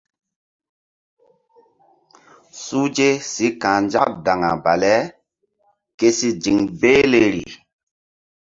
[2.63, 4.95] Suhze si ka̧h nzak daŋa bale
[5.97, 7.45] ke si ziŋ behleri.